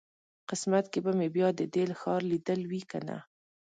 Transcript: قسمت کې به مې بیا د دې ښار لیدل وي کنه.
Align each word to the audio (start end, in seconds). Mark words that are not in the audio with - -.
قسمت 0.49 0.85
کې 0.91 0.99
به 1.05 1.11
مې 1.17 1.27
بیا 1.35 1.47
د 1.59 1.61
دې 1.73 1.83
ښار 2.01 2.21
لیدل 2.31 2.61
وي 2.69 2.81
کنه. 2.91 3.17